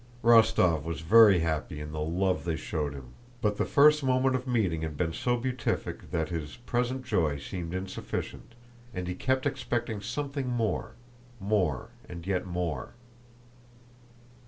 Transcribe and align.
Rostóv 0.23 0.81
was 0.81 1.01
very 1.01 1.41
happy 1.41 1.79
in 1.79 1.91
the 1.91 2.01
love 2.01 2.43
they 2.43 2.55
showed 2.55 2.95
him; 2.95 3.13
but 3.39 3.57
the 3.57 3.65
first 3.67 4.03
moment 4.03 4.35
of 4.35 4.47
meeting 4.47 4.81
had 4.81 4.97
been 4.97 5.13
so 5.13 5.37
beatific 5.37 6.09
that 6.09 6.29
his 6.29 6.57
present 6.57 7.05
joy 7.05 7.37
seemed 7.37 7.75
insufficient, 7.75 8.55
and 8.95 9.07
he 9.07 9.13
kept 9.13 9.45
expecting 9.45 10.01
something 10.01 10.47
more, 10.49 10.93
more 11.39 11.89
and 12.09 12.25
yet 12.25 12.47
more. 12.47 12.95